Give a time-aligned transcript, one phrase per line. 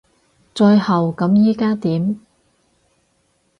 [0.55, 2.19] 最後咁依家點？